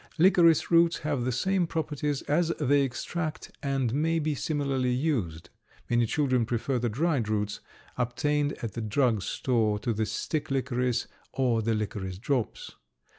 [0.17, 5.51] Licorice roots have the same properties as the extract and may be similarly used.
[5.91, 7.59] Many children prefer the dried roots
[7.99, 12.71] obtained at the drug store to the stick licorice or the licorice drops.